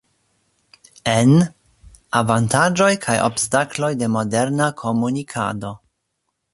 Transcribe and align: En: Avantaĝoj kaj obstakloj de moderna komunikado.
En: 1.11 1.33
Avantaĝoj 2.21 2.89
kaj 3.05 3.19
obstakloj 3.29 3.93
de 4.03 4.13
moderna 4.19 4.75
komunikado. 4.85 5.77